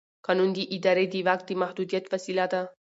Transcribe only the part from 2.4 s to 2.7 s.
ده.